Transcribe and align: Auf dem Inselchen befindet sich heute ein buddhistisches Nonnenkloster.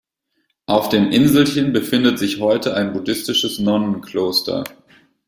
Auf 0.65 0.89
dem 0.89 1.11
Inselchen 1.11 1.73
befindet 1.73 2.17
sich 2.17 2.39
heute 2.39 2.73
ein 2.73 2.91
buddhistisches 2.91 3.59
Nonnenkloster. 3.59 4.63